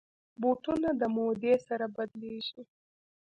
[0.41, 2.61] بوټونه د مودې سره بدلېږي.